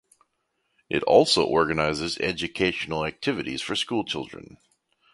It 0.89 1.03
also 1.03 1.43
organises 1.45 2.17
educational 2.17 3.05
activities 3.05 3.61
for 3.61 3.75
school 3.75 4.03
children. 4.03 4.57